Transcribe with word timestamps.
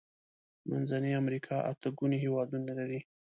منځنۍ 0.69 1.11
امريکا 1.21 1.55
اته 1.71 1.87
ګونې 1.97 2.17
هيوادونه 2.23 2.71
لري. 2.79 2.99